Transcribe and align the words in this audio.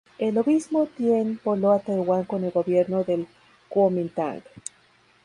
El 0.17 0.35
obispo 0.39 0.89
Tien 0.97 1.39
voló 1.43 1.73
a 1.73 1.79
Taiwán 1.79 2.23
con 2.23 2.43
el 2.43 2.49
gobierno 2.49 3.03
del 3.03 3.27
Kuomintang. 3.69 4.41